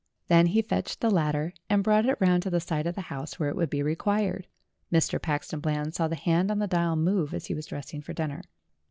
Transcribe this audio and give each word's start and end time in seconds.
Then 0.29 0.47
he 0.47 0.63
fetched 0.63 0.99
the 0.99 1.11
ladder 1.11 1.53
and 1.69 1.83
brought 1.83 2.07
it 2.07 2.17
round 2.19 2.41
to 2.41 2.49
the 2.49 2.59
side 2.59 2.87
of 2.87 2.95
the 2.95 3.01
house 3.01 3.37
where 3.39 3.49
it 3.49 3.55
would 3.55 3.69
be 3.69 3.83
required. 3.83 4.47
Mr. 4.91 5.21
Paxton 5.21 5.59
Bland 5.59 5.93
saw 5.93 6.07
the 6.07 6.15
hand 6.15 6.49
on 6.49 6.57
the 6.57 6.65
dial 6.65 6.95
move, 6.95 7.35
as 7.35 7.45
he 7.45 7.53
was 7.53 7.67
dressing 7.67 8.01
for 8.01 8.11
dinner. 8.13 8.41